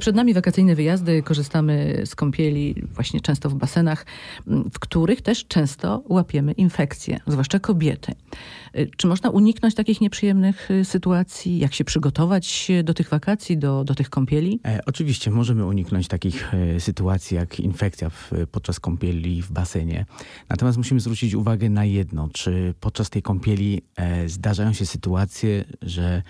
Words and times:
Przed 0.00 0.16
nami 0.16 0.34
wakacyjne 0.34 0.74
wyjazdy, 0.74 1.22
korzystamy 1.22 2.02
z 2.04 2.14
kąpieli 2.14 2.74
właśnie 2.94 3.20
często 3.20 3.50
w 3.50 3.54
basenach, 3.54 4.06
w 4.46 4.78
których 4.78 5.22
też 5.22 5.46
często 5.46 6.02
łapiemy 6.08 6.52
infekcje, 6.52 7.20
zwłaszcza 7.26 7.58
kobiety. 7.58 8.12
Czy 8.96 9.06
można 9.06 9.30
uniknąć 9.30 9.74
takich 9.74 10.00
nieprzyjemnych 10.00 10.70
y, 10.70 10.84
sytuacji? 10.84 11.58
Jak 11.58 11.74
się 11.74 11.84
przygotować 11.84 12.68
do 12.84 12.94
tych 12.94 13.08
wakacji, 13.08 13.58
do, 13.58 13.84
do 13.84 13.94
tych 13.94 14.10
kąpieli? 14.10 14.60
E, 14.66 14.80
oczywiście 14.86 15.30
możemy 15.30 15.66
uniknąć 15.66 16.08
takich 16.08 16.54
e, 16.54 16.80
sytuacji 16.80 17.34
jak 17.36 17.60
infekcja 17.60 18.10
w, 18.10 18.30
podczas 18.50 18.80
kąpieli 18.80 19.42
w 19.42 19.52
basenie. 19.52 20.06
Natomiast 20.48 20.78
musimy 20.78 21.00
zwrócić 21.00 21.34
uwagę 21.34 21.70
na 21.70 21.84
jedno, 21.84 22.28
czy 22.32 22.74
podczas 22.80 23.10
tej 23.10 23.22
kąpieli 23.22 23.82
e, 23.96 24.28
zdarzają 24.28 24.72
się 24.72 24.86
sytuacje, 24.86 25.64
że 25.82 26.22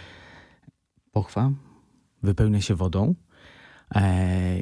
pochwa 1.13 1.53
wypełnia 2.23 2.61
się 2.61 2.75
wodą, 2.75 3.15
E, 3.15 3.24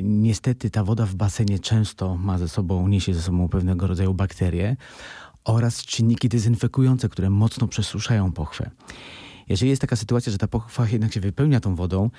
niestety 0.02 0.70
ta 0.70 0.84
woda 0.84 1.06
w 1.06 1.14
basenie 1.14 1.58
często 1.58 2.16
ma 2.16 2.38
ze 2.38 2.48
sobą, 2.48 2.88
niesie 2.88 3.14
ze 3.14 3.22
sobą 3.22 3.48
pewnego 3.48 3.86
rodzaju 3.86 4.14
bakterie 4.14 4.76
oraz 5.44 5.84
czynniki 5.84 6.28
dezynfekujące, 6.28 7.08
które 7.08 7.30
mocno 7.30 7.68
przesuszają 7.68 8.32
pochwę. 8.32 8.70
Jeżeli 9.48 9.70
jest 9.70 9.80
taka 9.80 9.96
sytuacja, 9.96 10.32
że 10.32 10.38
ta 10.38 10.48
pochwa 10.48 10.88
jednak 10.88 11.12
się 11.12 11.20
wypełnia 11.20 11.60
tą 11.60 11.74
wodą, 11.74 12.10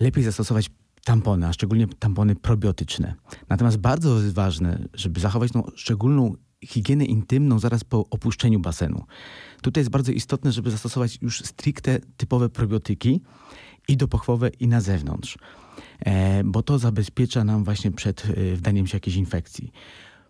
lepiej 0.00 0.24
zastosować 0.24 0.70
tampony, 1.04 1.46
a 1.46 1.52
szczególnie 1.52 1.86
tampony 1.86 2.36
probiotyczne. 2.36 3.14
Natomiast 3.48 3.76
bardzo 3.76 4.16
ważne, 4.32 4.88
żeby 4.94 5.20
zachować 5.20 5.52
tą 5.52 5.62
szczególną 5.74 6.34
higienę 6.64 7.04
intymną 7.04 7.58
zaraz 7.58 7.84
po 7.84 8.06
opuszczeniu 8.10 8.60
basenu. 8.60 9.04
Tutaj 9.62 9.80
jest 9.80 9.90
bardzo 9.90 10.12
istotne, 10.12 10.52
żeby 10.52 10.70
zastosować 10.70 11.18
już 11.22 11.40
stricte 11.40 11.98
typowe 12.16 12.48
probiotyki 12.48 13.20
i 13.88 13.96
dopochwowe 13.96 14.48
i 14.48 14.68
na 14.68 14.80
zewnątrz. 14.80 15.38
E, 16.00 16.44
bo 16.44 16.62
to 16.62 16.78
zabezpiecza 16.78 17.44
nam 17.44 17.64
właśnie 17.64 17.90
przed 17.90 18.24
e, 18.24 18.56
wdaniem 18.56 18.86
się 18.86 18.96
jakiejś 18.96 19.16
infekcji. 19.16 19.72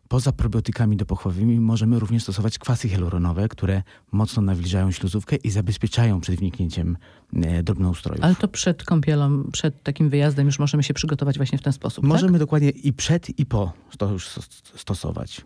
Poza 0.08 0.32
probiotykami 0.32 0.96
dopochwowymi 0.96 1.60
możemy 1.60 1.98
również 1.98 2.22
stosować 2.22 2.58
kwasy 2.58 2.88
hialuronowe, 2.88 3.48
które 3.48 3.82
mocno 4.12 4.42
nawilżają 4.42 4.90
śluzówkę 4.90 5.36
i 5.36 5.50
zabezpieczają 5.50 6.20
przed 6.20 6.36
wniknięciem 6.36 6.96
e, 7.36 7.62
drobnoustrojów. 7.62 8.24
Ale 8.24 8.34
to 8.34 8.48
przed 8.48 8.84
kąpielą, 8.84 9.44
przed 9.52 9.82
takim 9.82 10.10
wyjazdem 10.10 10.46
już 10.46 10.58
możemy 10.58 10.82
się 10.82 10.94
przygotować 10.94 11.36
właśnie 11.36 11.58
w 11.58 11.62
ten 11.62 11.72
sposób, 11.72 12.04
tak? 12.04 12.08
Możemy 12.08 12.32
tak? 12.32 12.40
dokładnie 12.40 12.70
i 12.70 12.92
przed 12.92 13.38
i 13.38 13.46
po 13.46 13.72
to 13.98 14.12
już 14.12 14.28
stosować. 14.74 15.44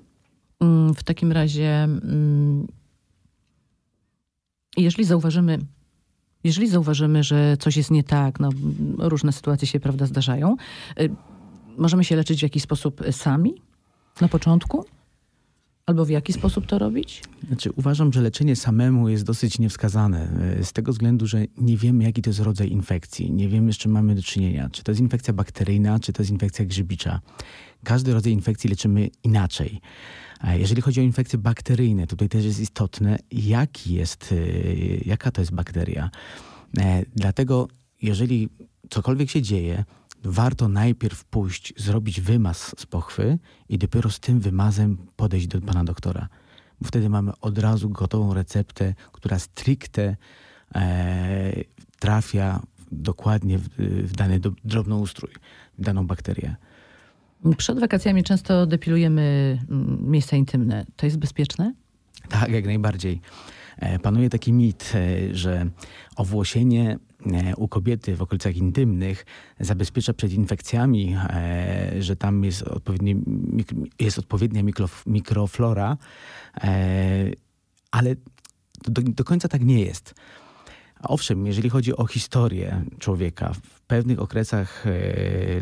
Mm, 0.61 0.95
w 0.95 1.03
takim 1.03 1.33
razie, 1.33 1.83
mm, 1.85 2.67
jeżeli 4.77 5.05
zauważymy 5.05 5.59
jeżeli 6.45 6.69
zauważymy, 6.69 7.23
że 7.23 7.57
coś 7.57 7.77
jest 7.77 7.91
nie 7.91 8.05
tak, 8.05 8.41
no, 8.41 8.51
różne 8.99 9.33
sytuacje 9.33 9.69
się 9.69 9.81
prawda, 9.81 10.07
zdarzają, 10.07 10.57
y, 11.01 11.11
możemy 11.79 12.05
się 12.05 12.17
leczyć 12.17 12.41
w 12.41 12.43
jakiś 12.43 12.63
sposób 12.63 13.03
sami 13.11 13.55
na 14.21 14.29
początku? 14.29 14.85
Albo 15.87 16.05
w 16.05 16.11
jaki 16.11 16.33
sposób 16.33 16.67
to 16.67 16.79
robić? 16.79 17.23
Znaczy, 17.47 17.71
uważam, 17.73 18.13
że 18.13 18.21
leczenie 18.21 18.57
samemu 18.57 19.09
jest 19.09 19.25
dosyć 19.25 19.59
niewskazane. 19.59 20.29
Y, 20.61 20.65
z 20.65 20.73
tego 20.73 20.93
względu, 20.93 21.27
że 21.27 21.45
nie 21.59 21.77
wiemy, 21.77 22.05
jaki 22.05 22.23
to 22.23 22.31
jest 22.31 22.41
rodzaj 22.41 22.71
infekcji. 22.71 23.33
Nie 23.33 23.49
wiemy, 23.49 23.73
z 23.73 23.79
czym 23.79 23.93
mamy 23.93 24.15
do 24.15 24.23
czynienia. 24.23 24.69
Czy 24.73 24.83
to 24.83 24.93
jest 24.93 25.01
infekcja 25.01 25.35
bakteryjna, 25.35 26.01
czy 26.01 26.13
to 26.13 26.23
jest 26.23 26.31
infekcja 26.31 26.65
grzybicza. 26.65 27.21
Każdy 27.85 28.15
rodzaj 28.15 28.33
infekcji 28.33 28.71
leczymy 28.71 29.09
inaczej. 29.25 29.81
Jeżeli 30.55 30.83
chodzi 30.83 31.01
o 31.01 31.03
infekcje 31.03 31.39
bakteryjne, 31.39 32.07
tutaj 32.07 32.29
też 32.29 32.45
jest 32.45 32.61
istotne, 32.61 33.19
jaki 33.33 33.95
jest, 33.95 34.33
y, 34.33 35.03
jaka 35.07 35.31
to 35.31 35.41
jest 35.41 35.53
bakteria. 35.53 36.11
E, 36.79 37.03
dlatego, 37.17 37.69
jeżeli 38.03 38.49
cokolwiek 38.91 39.31
się 39.31 39.43
dzieje, 39.43 39.85
warto 40.25 40.69
najpierw 40.69 41.25
pójść, 41.25 41.75
zrobić 41.77 42.21
wymaz 42.21 42.75
z 42.79 42.87
pochwy 42.87 43.39
i 43.69 43.79
dopiero 43.79 44.11
z 44.11 44.21
tym 44.21 44.41
wymazem 44.41 44.97
podejść 45.17 45.47
do 45.47 45.61
pana 45.61 45.85
doktora. 45.85 46.29
Bo 46.81 46.89
wtedy 46.89 47.09
mamy 47.09 47.33
od 47.41 47.59
razu 47.59 47.91
gotową 47.91 48.35
receptę, 48.35 48.95
która 49.13 49.39
stricte 49.39 50.17
e, 50.75 51.53
trafia 51.99 52.63
dokładnie 52.93 53.59
w, 53.59 53.69
w 53.79 54.13
dany 54.13 54.41
do, 54.41 54.53
drobnoustrój, 54.65 55.31
w 55.79 55.83
daną 55.83 56.07
bakterię. 56.07 56.57
Przed 57.57 57.81
wakacjami 57.81 58.25
często 58.25 58.67
depilujemy 58.67 59.59
mm, 59.71 60.11
miejsca 60.11 60.37
intymne. 60.37 60.87
To 60.97 61.07
jest 61.07 61.19
bezpieczne? 61.19 61.75
Tak, 62.29 62.51
jak 62.51 62.65
najbardziej. 62.65 63.21
E, 63.83 63.99
panuje 63.99 64.31
taki 64.31 64.53
mit, 64.53 64.93
e, 64.95 65.35
że 65.35 65.67
owłosienie 66.17 66.99
e, 67.27 67.57
u 67.57 67.69
kobiety 67.69 68.17
w 68.17 68.23
okolicach 68.23 68.57
intymnych 68.57 69.27
zabezpiecza 69.61 70.13
przed 70.13 70.33
infekcjami, 70.33 71.17
że 71.99 72.17
tam 72.17 72.45
jest, 72.45 72.65
jest 74.01 74.19
odpowiednia 74.19 74.63
mikroflora, 75.07 75.97
ale 77.91 78.17
do, 78.89 79.03
do 79.03 79.25
końca 79.25 79.49
tak 79.49 79.65
nie 79.65 79.81
jest. 79.81 80.15
Owszem, 81.03 81.47
jeżeli 81.47 81.71
chodzi 81.71 81.97
o 81.97 82.07
historię 82.07 82.85
człowieka, 82.99 83.53
w 83.53 83.81
pewnych 83.81 84.19
okresach, 84.19 84.85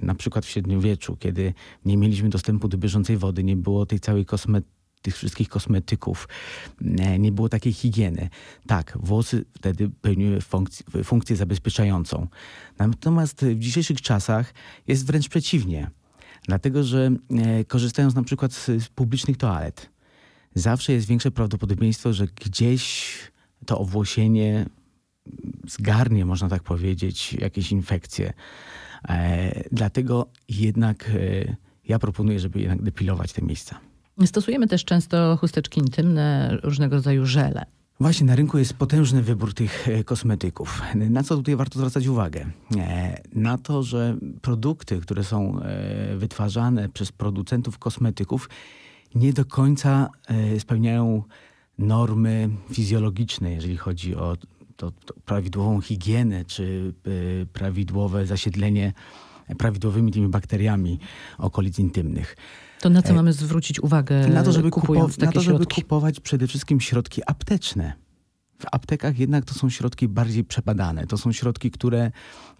na 0.03 0.15
przykład 0.15 0.47
w 0.47 0.49
średniowieczu, 0.49 1.17
kiedy 1.17 1.55
nie 1.85 1.97
mieliśmy 1.97 2.29
dostępu 2.29 2.69
do 2.69 2.79
bieżącej 2.79 3.17
wody, 3.17 3.45
nie 3.45 3.57
było 3.57 3.87
tej 3.87 4.01
całej 4.01 4.27
kosmetyki, 4.27 4.80
tych 5.03 5.17
wszystkich 5.17 5.49
kosmetyków, 5.49 6.29
e, 6.99 7.19
nie 7.19 7.33
było 7.33 7.49
takiej 7.49 7.73
higieny. 7.73 8.29
Tak, 8.67 8.99
włosy 9.03 9.45
wtedy 9.55 9.91
pełniły 10.01 10.41
funkcję, 10.41 11.05
funkcję 11.05 11.37
zabezpieczającą. 11.37 12.27
Natomiast 12.79 13.45
w 13.45 13.59
dzisiejszych 13.59 14.03
czasach 14.03 14.55
jest 14.87 15.07
wręcz 15.07 15.29
przeciwnie. 15.29 15.91
Dlatego, 16.47 16.85
że 16.85 17.11
e, 17.31 17.65
korzystając 17.65 18.15
na 18.15 18.23
przykład 18.23 18.53
z, 18.53 18.89
publicznych 18.89 19.37
toalet, 19.37 19.91
zawsze 20.55 20.93
jest 20.93 21.07
większe 21.07 21.31
prawdopodobieństwo, 21.31 22.13
że 22.13 22.27
gdzieś 22.27 23.15
to 23.67 23.79
owłosienie 23.79 24.67
zgarnie, 25.69 26.25
można 26.25 26.49
tak 26.49 26.63
powiedzieć, 26.63 27.33
jakieś 27.33 27.73
infekcje. 27.73 28.33
E, 29.09 29.65
dlatego 29.73 30.27
jednak 30.49 31.11
ja 31.89 31.99
proponuję, 31.99 32.41
żeby 32.41 32.61
jednak 32.61 32.83
depilować 32.83 33.33
te 33.33 33.43
miejsca. 33.43 33.90
Stosujemy 34.27 34.67
też 34.67 34.85
często 34.85 35.37
chusteczki 35.37 35.81
intymne, 35.81 36.59
różnego 36.63 36.97
rodzaju 36.97 37.27
żele. 37.27 37.65
Właśnie, 38.01 38.27
na 38.27 38.37
rynku 38.37 38.59
jest 38.59 38.75
potężny 38.75 39.23
wybór 39.23 39.55
tych 39.55 39.89
e, 39.89 40.05
kosmetyków. 40.05 40.83
Na 40.95 41.23
co 41.23 41.37
tutaj 41.37 41.57
warto 41.57 41.79
zwracać 41.79 42.07
uwagę? 42.07 42.47
Na 43.33 43.59
to, 43.59 43.83
że 43.83 44.17
produkty, 44.43 45.01
które 45.01 45.25
są 45.25 45.61
wytwarzane 46.17 46.89
przez 46.89 47.13
producentów 47.13 47.79
kosmetyków, 47.79 48.49
nie 49.15 49.33
do 49.33 49.45
końca 49.45 50.11
spełniają 50.59 51.23
normy 51.79 52.49
fizjologiczne, 52.73 53.53
jeżeli 53.53 53.77
chodzi 53.77 54.17
o 54.17 54.37
to, 54.77 54.91
to 54.91 55.15
prawidłową 55.25 55.81
higienę, 55.81 56.45
czy 56.45 56.95
prawidłowe 57.53 58.27
zasiedlenie 58.27 58.93
prawidłowymi 59.59 60.13
tymi 60.13 60.29
bakteriami 60.29 60.99
okolic 61.39 61.79
intymnych. 61.79 62.37
To 62.81 62.91
na 62.91 63.03
co 63.03 63.11
e, 63.11 63.13
mamy 63.13 63.33
zwrócić 63.33 63.81
uwagę 63.81 64.29
na 64.29 64.43
to, 64.43 64.53
żeby 64.53 64.71
kupując 64.71 65.19
Na 65.19 65.33
to, 65.33 65.41
żeby 65.41 65.57
środki? 65.57 65.83
kupować 65.83 66.21
przede 66.21 66.47
wszystkim 66.47 66.81
środki 66.81 67.23
apteczne. 67.27 67.93
W 68.59 68.67
aptekach 68.73 69.19
jednak 69.19 69.45
to 69.45 69.55
są 69.55 69.71
środki 69.71 70.09
bardziej 70.09 70.45
przebadane. 70.45 71.07
To 71.07 71.19
są 71.19 71.33
środki, 71.33 71.71
które, 71.71 72.11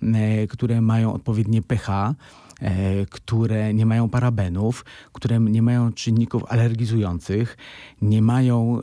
e, 0.03 0.47
które 0.47 0.81
mają 0.81 1.13
odpowiednie 1.13 1.63
pH, 1.63 2.15
E, 2.61 3.07
które 3.07 3.75
nie 3.75 3.87
mają 3.87 4.09
parabenów, 4.09 4.85
które 5.13 5.41
nie 5.41 5.63
mają 5.63 5.93
czynników 5.93 6.45
alergizujących, 6.49 7.57
nie 8.03 8.23
mają 8.23 8.81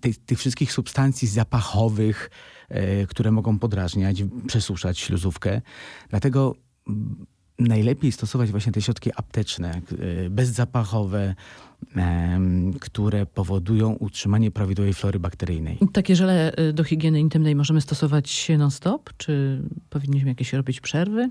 tych, 0.00 0.18
tych 0.18 0.38
wszystkich 0.38 0.72
substancji 0.72 1.28
zapachowych, 1.28 2.30
które 3.08 3.30
mogą 3.30 3.58
podrażniać, 3.58 4.24
przesuszać 4.46 4.98
śluzówkę. 4.98 5.60
Dlatego 6.10 6.54
najlepiej 7.58 8.12
stosować 8.12 8.50
właśnie 8.50 8.72
te 8.72 8.82
środki 8.82 9.10
apteczne, 9.16 9.80
bezzapachowe, 10.30 11.34
które 12.80 13.26
powodują 13.26 13.92
utrzymanie 13.92 14.50
prawidłowej 14.50 14.94
flory 14.94 15.18
bakteryjnej. 15.18 15.78
Takie 15.92 16.16
żele 16.16 16.52
do 16.72 16.84
higieny 16.84 17.20
intymnej 17.20 17.54
możemy 17.54 17.80
stosować 17.80 18.48
non-stop? 18.58 19.10
Czy 19.16 19.62
powinniśmy 19.90 20.28
jakieś 20.28 20.52
robić 20.52 20.80
przerwy? 20.80 21.30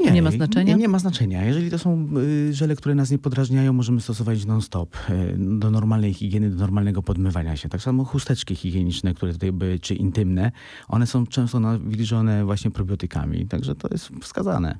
Nie, 0.00 0.10
nie 0.10 0.22
ma 0.22 0.30
znaczenia? 0.30 0.74
Nie, 0.74 0.80
nie, 0.80 0.88
ma 0.88 0.98
znaczenia. 0.98 1.44
Jeżeli 1.44 1.70
to 1.70 1.78
są 1.78 2.08
y, 2.48 2.54
żele, 2.54 2.76
które 2.76 2.94
nas 2.94 3.10
nie 3.10 3.18
podrażniają, 3.18 3.72
możemy 3.72 4.00
stosować 4.00 4.46
non-stop 4.46 4.96
y, 5.10 5.36
do 5.38 5.70
normalnej 5.70 6.14
higieny, 6.14 6.50
do 6.50 6.56
normalnego 6.56 7.02
podmywania 7.02 7.56
się. 7.56 7.68
Tak 7.68 7.82
samo 7.82 8.04
chusteczki 8.04 8.56
higieniczne, 8.56 9.14
które 9.14 9.32
tutaj 9.32 9.52
były, 9.52 9.78
czy 9.78 9.94
intymne, 9.94 10.52
one 10.88 11.06
są 11.06 11.26
często 11.26 11.60
nawilżone 11.60 12.44
właśnie 12.44 12.70
probiotykami, 12.70 13.46
także 13.46 13.74
to 13.74 13.88
jest 13.92 14.10
wskazane. 14.22 14.78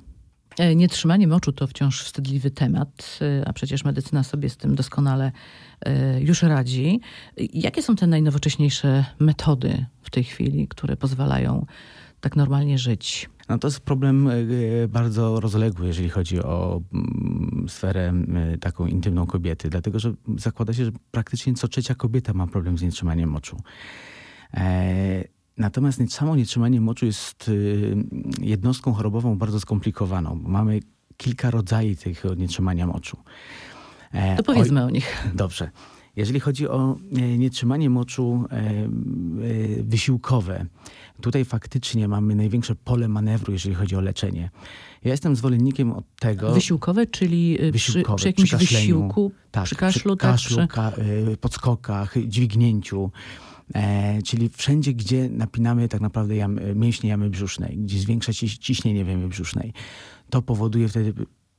E, 0.57 0.75
nietrzymanie 0.75 1.27
moczu 1.27 1.51
to 1.51 1.67
wciąż 1.67 2.03
wstydliwy 2.03 2.51
temat, 2.51 3.19
y, 3.21 3.45
a 3.45 3.53
przecież 3.53 3.83
medycyna 3.83 4.23
sobie 4.23 4.49
z 4.49 4.57
tym 4.57 4.75
doskonale 4.75 5.31
już 6.19 6.41
radzi. 6.43 7.01
Jakie 7.53 7.83
są 7.83 7.95
te 7.95 8.07
najnowocześniejsze 8.07 9.05
metody 9.19 9.85
w 10.01 10.09
tej 10.09 10.23
chwili, 10.23 10.67
które 10.67 10.97
pozwalają 10.97 11.65
tak 12.21 12.35
normalnie 12.35 12.77
żyć? 12.77 13.29
No 13.49 13.57
to 13.57 13.67
jest 13.67 13.79
problem 13.79 14.27
e, 14.27 14.33
bardzo 14.87 15.39
rozległy, 15.39 15.87
jeżeli 15.87 16.09
chodzi 16.09 16.43
o 16.43 16.81
mm, 16.93 17.65
sferę 17.69 18.13
e, 18.53 18.57
taką 18.57 18.85
intymną 18.85 19.25
kobiety, 19.25 19.69
dlatego 19.69 19.99
że 19.99 20.13
zakłada 20.37 20.73
się, 20.73 20.85
że 20.85 20.91
praktycznie 21.11 21.53
co 21.53 21.67
trzecia 21.67 21.95
kobieta 21.95 22.33
ma 22.33 22.47
problem 22.47 22.77
z 22.77 22.81
nietrzymaniem 22.81 23.29
moczu. 23.29 23.61
E, 24.53 25.23
natomiast 25.57 26.13
samo 26.13 26.35
nietrzymanie 26.35 26.81
moczu 26.81 27.05
jest 27.05 27.51
jednostką 28.41 28.93
chorobową 28.93 29.37
bardzo 29.37 29.59
skomplikowaną. 29.59 30.35
Mamy 30.35 30.79
kilka 31.17 31.51
rodzajów 31.51 32.03
tego 32.03 32.33
nietrzymania 32.33 32.87
moczu. 32.87 33.17
To 34.37 34.43
powiedzmy 34.43 34.83
o, 34.83 34.85
o 34.85 34.89
nich. 34.89 35.27
Dobrze. 35.35 35.71
Jeżeli 36.15 36.39
chodzi 36.39 36.67
o 36.67 36.97
nietrzymanie 37.37 37.89
moczu 37.89 38.45
wysiłkowe, 39.83 40.65
Tutaj 41.21 41.45
faktycznie 41.45 42.07
mamy 42.07 42.35
największe 42.35 42.75
pole 42.75 43.07
manewru, 43.07 43.53
jeżeli 43.53 43.75
chodzi 43.75 43.95
o 43.95 44.01
leczenie. 44.01 44.49
Ja 45.03 45.11
jestem 45.11 45.35
zwolennikiem 45.35 45.91
od 45.91 46.05
tego. 46.19 46.53
Wysiłkowe, 46.53 47.07
czyli 47.07 47.57
wysiłkowe, 47.71 48.15
przy, 48.15 48.21
przy 48.21 48.27
jakimś 48.27 48.49
przy 48.49 48.57
wysiłku, 48.57 49.31
tak, 49.51 49.63
przy 49.63 49.75
kaszlu, 49.75 50.17
przy 50.17 50.27
kaszlu, 50.27 50.57
tak, 50.57 50.71
ka, 50.71 50.91
podskokach, 51.41 52.13
dźwignięciu. 52.27 53.11
E, 53.75 54.21
czyli 54.21 54.49
wszędzie, 54.49 54.93
gdzie 54.93 55.29
napinamy 55.29 55.87
tak 55.87 56.01
naprawdę 56.01 56.35
mięśnie 56.75 57.09
jamy 57.09 57.29
brzusznej, 57.29 57.77
gdzie 57.77 57.99
zwiększa 57.99 58.33
się 58.33 58.47
ciśnienie 58.47 59.05
w 59.05 59.07
jamie 59.07 59.27
brzusznej, 59.27 59.73
to 60.29 60.41
powoduje 60.41 60.87
wtedy 60.87 61.13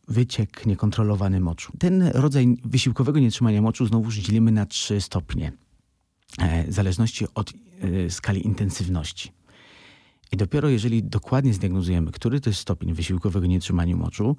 wyciek 0.09 0.67
niekontrolowany 0.67 1.41
moczu. 1.41 1.73
Ten 1.79 2.03
rodzaj 2.03 2.57
wysiłkowego 2.65 3.19
nietrzymania 3.19 3.63
moczu 3.63 3.87
znowu 3.87 4.11
dzielimy 4.11 4.53
na 4.53 4.67
trzy 4.67 5.01
stopnie, 5.01 5.53
e, 6.39 6.65
w 6.65 6.73
zależności 6.73 7.27
od 7.35 7.53
e, 7.81 8.11
skali 8.11 8.47
intensywności. 8.47 9.33
I 10.33 10.37
dopiero 10.37 10.69
jeżeli 10.69 11.03
dokładnie 11.03 11.55
zdiagnozujemy, 11.55 12.13
który 12.13 12.41
to 12.41 12.51
jest 12.51 12.61
stopień 12.61 12.93
wysiłkowego 12.93 13.47
nietrzymania 13.47 13.97
moczu, 13.97 14.37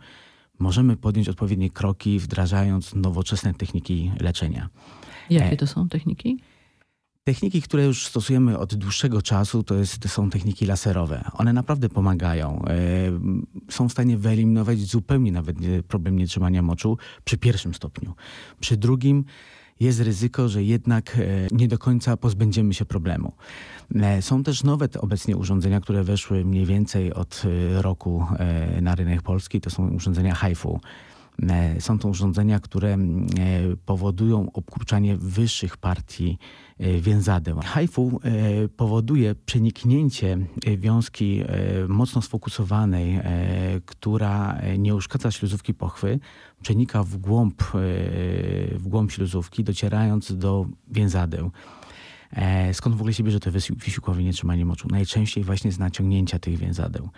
możemy 0.59 0.97
podjąć 0.97 1.29
odpowiednie 1.29 1.69
kroki, 1.69 2.19
wdrażając 2.19 2.95
nowoczesne 2.95 3.53
techniki 3.53 4.11
leczenia. 4.19 4.69
Jakie 5.29 5.57
to 5.57 5.67
są 5.67 5.89
techniki? 5.89 6.39
Techniki, 7.23 7.61
które 7.61 7.85
już 7.85 8.05
stosujemy 8.07 8.57
od 8.57 8.75
dłuższego 8.75 9.21
czasu, 9.21 9.63
to, 9.63 9.75
jest, 9.75 9.99
to 9.99 10.09
są 10.09 10.29
techniki 10.29 10.65
laserowe. 10.65 11.23
One 11.33 11.53
naprawdę 11.53 11.89
pomagają. 11.89 12.65
E, 12.67 12.73
są 13.69 13.89
w 13.89 13.91
stanie 13.91 14.17
wyeliminować 14.17 14.79
zupełnie 14.79 15.31
nawet 15.31 15.57
problem 15.87 16.15
nietrzymania 16.15 16.61
moczu 16.61 16.97
przy 17.23 17.37
pierwszym 17.37 17.73
stopniu. 17.73 18.13
Przy 18.59 18.77
drugim 18.77 19.25
jest 19.79 19.99
ryzyko, 20.01 20.49
że 20.49 20.63
jednak 20.63 21.17
e, 21.17 21.47
nie 21.51 21.67
do 21.67 21.77
końca 21.77 22.17
pozbędziemy 22.17 22.73
się 22.73 22.85
problemu. 22.85 23.33
E, 23.95 24.21
są 24.21 24.43
też 24.43 24.63
nowe 24.63 24.87
obecnie 24.99 25.37
urządzenia, 25.37 25.81
które 25.81 26.03
weszły 26.03 26.45
mniej 26.45 26.65
więcej 26.65 27.13
od 27.13 27.43
roku 27.75 28.25
na 28.81 28.95
rynek 28.95 29.21
polski. 29.21 29.61
To 29.61 29.69
są 29.69 29.89
urządzenia 29.89 30.35
HIFU. 30.35 30.79
Są 31.79 31.99
to 31.99 32.07
urządzenia, 32.07 32.59
które 32.59 32.97
powodują 33.85 34.51
obkurczanie 34.51 35.17
wyższych 35.17 35.77
partii 35.77 36.37
więzadeł. 37.01 37.59
HIFU 37.61 38.19
powoduje 38.77 39.35
przeniknięcie 39.35 40.37
wiązki 40.77 41.43
mocno 41.87 42.21
sfokusowanej, 42.21 43.19
która 43.85 44.61
nie 44.77 44.95
uszkadza 44.95 45.31
śluzówki 45.31 45.73
pochwy, 45.73 46.19
przenika 46.61 47.03
w 47.03 47.17
głąb, 47.17 47.63
w 48.71 48.87
głąb 48.87 49.11
śluzówki, 49.11 49.63
docierając 49.63 50.37
do 50.37 50.65
więzadeł. 50.87 51.51
E, 52.33 52.73
skąd 52.73 52.95
w 52.95 52.99
ogóle 52.99 53.13
się 53.13 53.23
bierze 53.23 53.39
to 53.39 53.51
wysiłkowe 53.51 54.23
nietrzymanie 54.23 54.65
moczu? 54.65 54.87
Najczęściej 54.91 55.43
właśnie 55.43 55.71
z 55.71 55.79
naciągnięcia 55.79 56.39
tych 56.39 56.57
więzadeł. 56.57 57.09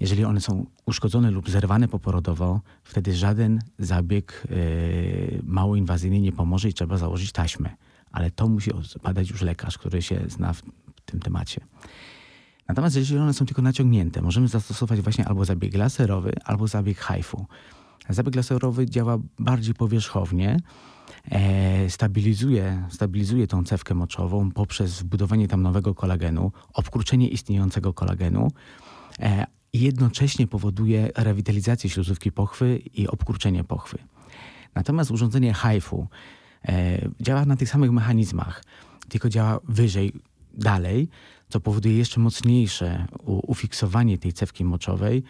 Jeżeli 0.00 0.24
one 0.24 0.40
są 0.40 0.66
uszkodzone 0.86 1.30
lub 1.30 1.50
zerwane 1.50 1.88
poporodowo, 1.88 2.60
wtedy 2.84 3.14
żaden 3.14 3.60
zabieg 3.78 4.46
yy, 4.50 5.40
mało 5.42 5.76
inwazyjny 5.76 6.20
nie 6.20 6.32
pomoże 6.32 6.68
i 6.68 6.72
trzeba 6.72 6.96
założyć 6.96 7.32
taśmę. 7.32 7.76
Ale 8.12 8.30
to 8.30 8.48
musi 8.48 8.70
badać 9.02 9.30
już 9.30 9.42
lekarz, 9.42 9.78
który 9.78 10.02
się 10.02 10.20
zna 10.28 10.52
w 10.52 10.62
tym 11.04 11.20
temacie. 11.20 11.60
Natomiast 12.68 12.96
jeżeli 12.96 13.20
one 13.20 13.34
są 13.34 13.46
tylko 13.46 13.62
naciągnięte, 13.62 14.22
możemy 14.22 14.48
zastosować 14.48 15.00
właśnie 15.00 15.28
albo 15.28 15.44
zabieg 15.44 15.74
laserowy, 15.74 16.32
albo 16.44 16.68
zabieg 16.68 16.98
HIFU. 16.98 17.46
Zabieg 18.08 18.34
laserowy 18.34 18.86
działa 18.86 19.18
bardziej 19.38 19.74
powierzchownie, 19.74 20.60
e, 21.30 21.90
stabilizuje, 21.90 22.84
stabilizuje 22.90 23.46
tą 23.46 23.64
cewkę 23.64 23.94
moczową 23.94 24.50
poprzez 24.50 25.02
wbudowanie 25.02 25.48
tam 25.48 25.62
nowego 25.62 25.94
kolagenu, 25.94 26.52
obkruczenie 26.72 27.28
istniejącego 27.28 27.92
kolagenu 27.94 28.50
e, 29.20 29.46
i 29.76 29.80
jednocześnie 29.80 30.46
powoduje 30.46 31.10
rewitalizację 31.16 31.90
śluzówki 31.90 32.32
pochwy 32.32 32.80
i 32.94 33.08
obkurczenie 33.08 33.64
pochwy. 33.64 33.98
Natomiast 34.74 35.10
urządzenie 35.10 35.54
HIFU 35.54 36.06
e, 36.64 37.08
działa 37.20 37.44
na 37.44 37.56
tych 37.56 37.68
samych 37.68 37.90
mechanizmach, 37.90 38.64
tylko 39.08 39.28
działa 39.28 39.60
wyżej, 39.68 40.12
dalej, 40.54 41.08
co 41.48 41.60
powoduje 41.60 41.98
jeszcze 41.98 42.20
mocniejsze 42.20 43.06
ufiksowanie 43.24 44.18
tej 44.18 44.32
cewki 44.32 44.64
moczowej, 44.64 45.22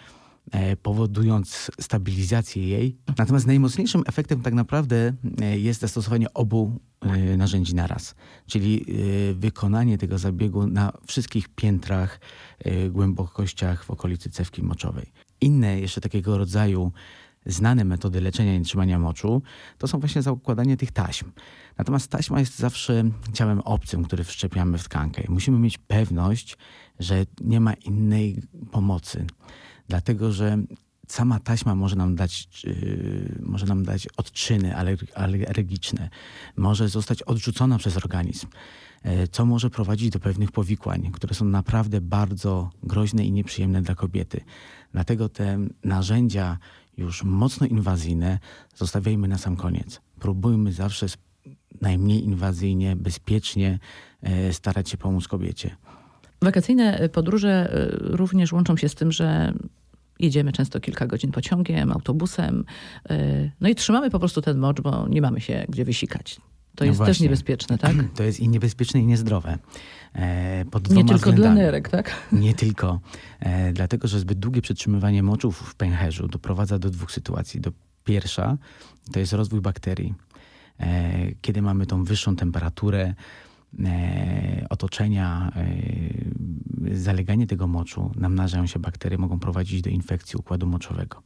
powodując 0.82 1.70
stabilizację 1.80 2.68
jej. 2.68 2.96
Natomiast 3.18 3.46
najmocniejszym 3.46 4.02
efektem 4.06 4.42
tak 4.42 4.54
naprawdę 4.54 5.12
e, 5.40 5.58
jest 5.58 5.80
zastosowanie 5.80 6.34
obu 6.34 6.80
e, 7.00 7.36
narzędzi 7.36 7.74
naraz, 7.74 8.14
czyli 8.46 8.86
wykonanie 9.34 9.98
tego 9.98 10.18
zabiegu 10.18 10.66
na 10.66 10.92
wszystkich 11.06 11.48
piętrach, 11.48 12.20
głębokościach 12.90 13.84
w 13.84 13.90
okolicy 13.90 14.30
cewki 14.30 14.62
moczowej. 14.62 15.12
Inne 15.40 15.80
jeszcze 15.80 16.00
takiego 16.00 16.38
rodzaju 16.38 16.92
znane 17.46 17.84
metody 17.84 18.20
leczenia 18.20 18.54
i 18.56 18.62
trzymania 18.62 18.98
moczu 18.98 19.42
to 19.78 19.88
są 19.88 20.00
właśnie 20.00 20.22
zakładanie 20.22 20.76
tych 20.76 20.92
taśm. 20.92 21.32
Natomiast 21.78 22.10
taśma 22.10 22.40
jest 22.40 22.58
zawsze 22.58 23.04
ciałem 23.32 23.60
obcym, 23.60 24.04
który 24.04 24.24
wszczepiamy 24.24 24.78
w 24.78 24.84
tkankę. 24.84 25.22
Musimy 25.28 25.58
mieć 25.58 25.78
pewność, 25.78 26.58
że 26.98 27.26
nie 27.40 27.60
ma 27.60 27.72
innej 27.74 28.42
pomocy 28.70 29.26
dlatego 29.88 30.32
że 30.32 30.58
sama 31.08 31.40
taśma 31.40 31.74
może 31.74 31.96
nam 31.96 32.16
dać, 32.16 32.48
yy, 32.64 33.38
może 33.42 33.66
nam 33.66 33.84
dać 33.84 34.08
odczyny 34.16 34.76
alergiczne, 35.14 36.10
może 36.56 36.88
zostać 36.88 37.22
odrzucona 37.22 37.78
przez 37.78 37.96
organizm, 37.96 38.46
yy, 39.04 39.28
co 39.28 39.46
może 39.46 39.70
prowadzić 39.70 40.10
do 40.10 40.20
pewnych 40.20 40.52
powikłań, 40.52 41.10
które 41.12 41.34
są 41.34 41.44
naprawdę 41.44 42.00
bardzo 42.00 42.70
groźne 42.82 43.24
i 43.24 43.32
nieprzyjemne 43.32 43.82
dla 43.82 43.94
kobiety. 43.94 44.40
Dlatego 44.92 45.28
te 45.28 45.58
narzędzia 45.84 46.58
już 46.96 47.24
mocno 47.24 47.66
inwazyjne 47.66 48.38
zostawiajmy 48.74 49.28
na 49.28 49.38
sam 49.38 49.56
koniec. 49.56 50.00
Próbujmy 50.20 50.72
zawsze 50.72 51.06
najmniej 51.80 52.24
inwazyjnie, 52.24 52.96
bezpiecznie 52.96 53.78
yy, 54.22 54.52
starać 54.52 54.90
się 54.90 54.96
pomóc 54.96 55.28
kobiecie. 55.28 55.76
Wakacyjne 56.42 57.08
podróże 57.08 57.74
y, 57.74 58.16
również 58.16 58.52
łączą 58.52 58.76
się 58.76 58.88
z 58.88 58.94
tym, 58.94 59.12
że 59.12 59.52
jedziemy 60.18 60.52
często 60.52 60.80
kilka 60.80 61.06
godzin 61.06 61.32
pociągiem, 61.32 61.92
autobusem. 61.92 62.64
Y, 63.10 63.50
no 63.60 63.68
i 63.68 63.74
trzymamy 63.74 64.10
po 64.10 64.18
prostu 64.18 64.42
ten 64.42 64.58
mocz, 64.58 64.80
bo 64.80 65.08
nie 65.08 65.22
mamy 65.22 65.40
się 65.40 65.66
gdzie 65.68 65.84
wysikać. 65.84 66.40
To 66.76 66.84
no 66.84 66.86
jest 66.86 66.96
właśnie. 66.96 67.14
też 67.14 67.20
niebezpieczne, 67.20 67.78
tak? 67.78 67.92
To 68.16 68.22
jest 68.22 68.40
i 68.40 68.48
niebezpieczne, 68.48 69.00
i 69.00 69.06
niezdrowe. 69.06 69.58
E, 70.14 70.64
pod 70.70 70.90
nie 70.90 70.96
tylko 70.96 71.14
względami. 71.14 71.54
dla 71.54 71.54
nerek, 71.54 71.88
tak? 71.88 72.10
Nie 72.32 72.54
tylko. 72.54 73.00
E, 73.40 73.72
dlatego, 73.72 74.08
że 74.08 74.20
zbyt 74.20 74.38
długie 74.38 74.62
przetrzymywanie 74.62 75.22
moczów 75.22 75.58
w 75.58 75.74
pęcherzu 75.74 76.28
doprowadza 76.28 76.78
do 76.78 76.90
dwóch 76.90 77.12
sytuacji. 77.12 77.60
Do 77.60 77.72
pierwsza 78.04 78.58
to 79.12 79.20
jest 79.20 79.32
rozwój 79.32 79.60
bakterii. 79.60 80.14
E, 80.80 81.32
kiedy 81.40 81.62
mamy 81.62 81.86
tą 81.86 82.04
wyższą 82.04 82.36
temperaturę, 82.36 83.14
otoczenia, 84.70 85.52
e, 85.56 86.96
zaleganie 86.98 87.46
tego 87.46 87.66
moczu, 87.66 88.10
namnażają 88.16 88.66
się 88.66 88.78
bakterie, 88.78 89.18
mogą 89.18 89.38
prowadzić 89.38 89.82
do 89.82 89.90
infekcji 89.90 90.36
układu 90.36 90.66
moczowego. 90.66 91.22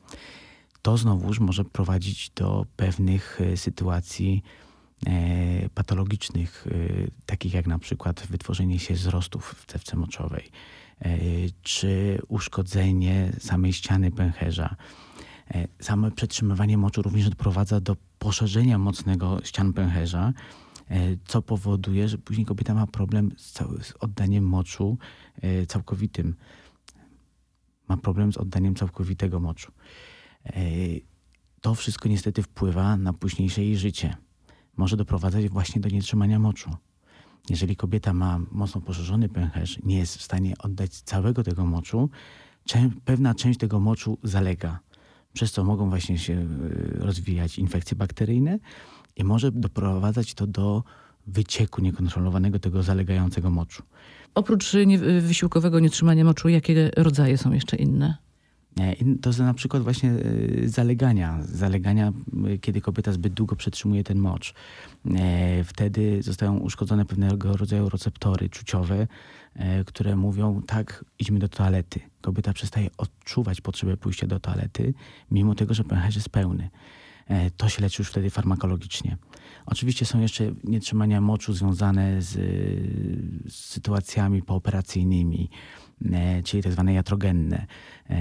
To 0.83 0.97
znowuż 0.97 1.41
może 1.41 1.65
prowadzić 1.65 2.31
do 2.31 2.67
pewnych 2.77 3.41
e, 3.41 3.57
sytuacji 3.57 4.43
patologicznych, 5.75 6.67
takich 7.27 7.55
jak 7.55 7.67
na 7.67 7.79
przykład 7.79 8.27
wytworzenie 8.31 8.79
się 8.79 8.95
wzrostów 8.95 9.55
w 9.59 9.67
cewce 9.67 9.97
moczowej, 9.97 10.51
czy 11.63 12.19
uszkodzenie 12.29 13.33
samej 13.39 13.73
ściany 13.73 14.11
pęcherza. 14.11 14.77
Same 15.81 16.11
przetrzymywanie 16.11 16.79
moczu 16.79 17.03
również 17.03 17.31
doprowadza 17.31 17.81
do 17.81 17.97
poszerzenia 18.19 18.79
mocnego 18.79 19.41
ścian 19.45 19.73
pęcherza, 19.73 20.33
E, 20.33 20.70
co 21.25 21.43
powoduje, 21.43 22.09
że 22.09 22.19
później 22.19 22.47
kobieta 22.47 22.75
ma 22.75 22.87
problem 22.87 23.33
z, 23.37 23.53
z 23.83 23.93
oddaniem 24.01 24.45
moczu 24.45 24.99
e, 25.43 25.67
całkowitym. 25.67 26.37
Ma 27.89 27.97
problem 27.97 28.33
z 28.33 28.37
oddaniem 28.37 28.75
całkowitego 28.75 29.41
moczu. 29.41 29.73
E, 30.45 30.61
to 31.61 31.75
wszystko 31.75 32.09
niestety 32.09 32.43
wpływa 32.43 32.97
na 32.97 33.13
późniejsze 33.13 33.65
jej 33.65 33.77
życie. 33.77 34.17
Może 34.77 34.97
doprowadzać 34.97 35.49
właśnie 35.49 35.81
do 35.81 35.89
nietrzymania 35.89 36.39
moczu. 36.39 36.71
Jeżeli 37.51 37.77
kobieta 37.77 38.13
ma 38.13 38.41
mocno 38.51 38.81
poszerzony 38.81 39.29
pęcherz, 39.29 39.79
nie 39.83 39.99
jest 39.99 40.17
w 40.17 40.23
stanie 40.23 40.55
oddać 40.59 41.01
całego 41.01 41.43
tego 41.43 41.67
moczu, 41.67 42.11
pewna 43.05 43.35
część 43.35 43.59
tego 43.59 43.81
moczu 43.81 44.19
zalega, 44.23 44.81
przez 45.33 45.53
co 45.53 45.65
mogą 45.65 45.89
właśnie 45.89 46.19
się 46.19 46.47
rozwijać 46.93 47.59
infekcje 47.59 47.97
bakteryjne 47.97 48.59
i 49.21 49.25
może 49.25 49.53
doprowadzać 49.53 50.35
to 50.35 50.47
do 50.47 50.83
wycieku 51.27 51.83
niekontrolowanego 51.83 52.59
tego 52.59 52.83
zalegającego 52.83 53.51
moczu. 53.51 53.83
Oprócz 54.35 54.75
nie, 54.87 54.99
wysiłkowego 54.99 55.81
nietrzymania 55.81 56.25
moczu, 56.25 56.49
jakie 56.49 56.91
rodzaje 56.97 57.39
są 57.39 57.53
jeszcze 57.53 57.77
inne? 57.77 58.17
To 59.23 59.31
na 59.43 59.55
przykład 59.55 59.83
właśnie 59.83 60.11
e, 60.11 60.69
zalegania. 60.69 61.39
Zalegania, 61.43 62.13
kiedy 62.61 62.81
kobieta 62.81 63.13
zbyt 63.13 63.33
długo 63.33 63.57
przetrzymuje 63.57 64.05
ten 64.05 64.19
mocz. 64.19 64.55
E, 65.15 65.65
Wtedy 65.65 66.23
zostają 66.23 66.59
uszkodzone 66.59 67.05
pewnego 67.05 67.57
rodzaju 67.57 67.89
receptory 67.89 68.49
czuciowe, 68.49 69.07
e, 69.55 69.85
które 69.85 70.17
mówią 70.17 70.63
tak, 70.67 71.05
idźmy 71.19 71.39
do 71.39 71.49
toalety. 71.49 72.01
Kobieta 72.21 72.53
przestaje 72.53 72.91
odczuwać 72.99 73.61
potrzebę 73.61 73.97
pójścia 73.97 74.27
do 74.27 74.41
toalety, 74.41 74.95
mimo 75.31 75.55
tego, 75.55 75.75
że 75.75 75.85
pęcherz 75.85 76.15
jest 76.15 76.29
pełny. 76.29 76.71
E, 77.31 77.51
To 77.51 77.69
się 77.69 77.83
leczy 77.83 78.03
już 78.03 78.09
wtedy 78.09 78.31
farmakologicznie. 78.31 79.17
Oczywiście 79.67 80.07
są 80.07 80.21
jeszcze 80.21 80.53
nietrzymania 80.65 81.21
moczu 81.21 81.53
związane 81.53 82.23
z, 82.23 82.33
z 83.53 83.55
sytuacjami 83.55 84.43
pooperacyjnymi, 84.43 85.51
e, 86.13 86.43
czyli 86.43 86.63
tak 86.63 86.73
zwane 86.73 86.93
jatrogenne, 86.95 87.67
e, 88.11 88.17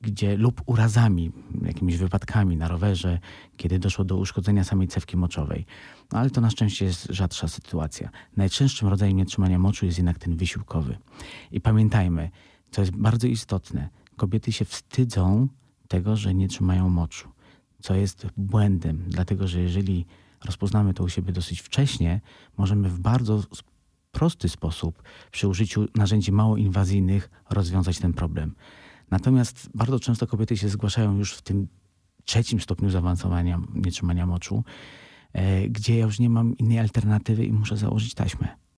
gdzie 0.00 0.36
lub 0.36 0.62
urazami, 0.66 1.32
jakimiś 1.62 1.96
wypadkami 1.96 2.56
na 2.56 2.68
rowerze, 2.68 3.18
kiedy 3.56 3.78
doszło 3.78 4.04
do 4.04 4.16
uszkodzenia 4.16 4.64
samej 4.64 4.88
cewki 4.88 5.16
moczowej. 5.16 5.66
No 6.12 6.18
ale 6.18 6.30
to 6.30 6.40
na 6.40 6.50
szczęście 6.50 6.84
jest 6.84 7.06
rzadsza 7.10 7.48
sytuacja. 7.48 8.10
Najczęstszym 8.36 8.88
rodzajem 8.88 9.16
nietrzymania 9.16 9.58
moczu 9.58 9.86
jest 9.86 9.98
jednak 9.98 10.18
ten 10.18 10.36
wysiłkowy. 10.36 10.98
I 11.52 11.60
pamiętajmy, 11.60 12.30
co 12.70 12.82
jest 12.82 12.96
bardzo 12.96 13.26
istotne, 13.26 13.88
kobiety 14.16 14.52
się 14.52 14.64
wstydzą 14.64 15.48
tego, 15.88 16.16
że 16.16 16.34
nie 16.34 16.48
trzymają 16.48 16.88
moczu 16.88 17.35
co 17.86 17.94
jest 17.94 18.26
błędem, 18.36 19.04
dlatego 19.06 19.48
że 19.48 19.60
jeżeli 19.60 20.06
rozpoznamy 20.44 20.94
to 20.94 21.04
u 21.04 21.08
siebie 21.08 21.32
dosyć 21.32 21.60
wcześnie, 21.60 22.20
możemy 22.56 22.88
w 22.88 23.00
bardzo 23.00 23.42
prosty 24.12 24.48
sposób 24.48 25.02
przy 25.30 25.48
użyciu 25.48 25.88
narzędzi 25.94 26.32
mało 26.32 26.56
inwazyjnych 26.56 27.30
rozwiązać 27.50 27.98
ten 27.98 28.12
problem. 28.12 28.54
Natomiast 29.10 29.70
bardzo 29.74 30.00
często 30.00 30.26
kobiety 30.26 30.56
się 30.56 30.68
zgłaszają 30.68 31.18
już 31.18 31.32
w 31.32 31.42
tym 31.42 31.68
trzecim 32.24 32.60
stopniu 32.60 32.90
zaawansowania 32.90 33.60
nietrzymania 33.74 34.26
moczu, 34.26 34.64
e, 35.32 35.68
gdzie 35.68 35.98
ja 35.98 36.04
już 36.04 36.18
nie 36.18 36.30
mam 36.30 36.58
innej 36.58 36.78
alternatywy 36.78 37.44
i 37.44 37.52
muszę 37.52 37.76
założyć 37.76 38.14
taśmę. 38.14 38.65